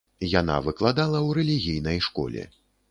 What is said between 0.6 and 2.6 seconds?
выкладала ў рэлігійнай школе.